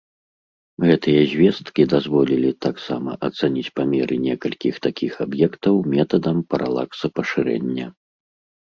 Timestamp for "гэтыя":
0.91-1.21